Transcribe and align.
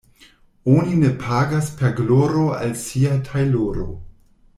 Oni 0.75 0.95
ne 1.01 1.11
pagas 1.25 1.69
per 1.81 1.91
gloro 1.99 2.47
al 2.61 2.73
sia 2.85 3.13
tajloro. 3.29 3.87